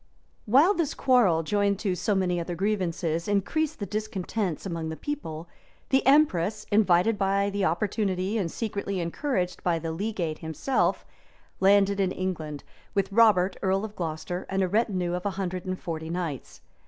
]While 0.55 0.73
this 0.73 0.95
quarrel, 0.95 1.43
joined 1.43 1.77
to 1.81 1.93
so 1.93 2.15
many 2.15 2.39
other 2.39 2.55
grievances, 2.55 3.27
increased 3.27 3.77
the 3.77 3.85
discontents 3.85 4.65
among 4.65 4.89
the 4.89 4.95
people, 4.97 5.47
the 5.89 6.03
empress, 6.07 6.65
invited 6.71 7.19
by 7.19 7.51
the 7.51 7.65
opportunity, 7.65 8.35
and 8.39 8.49
secretly 8.51 8.99
encouraged 8.99 9.61
by 9.61 9.77
the 9.77 9.91
legate 9.91 10.39
himself, 10.39 11.05
landed 11.59 11.99
in 11.99 12.11
England, 12.11 12.63
with 12.95 13.11
Robert, 13.13 13.57
earl 13.61 13.85
of 13.85 13.95
Glocester, 13.95 14.47
and 14.49 14.63
a 14.63 14.67
retinue 14.67 15.13
of 15.13 15.23
a 15.23 15.29
hundred 15.37 15.67
and 15.67 15.79
forty 15.79 16.09
knights. 16.09 16.61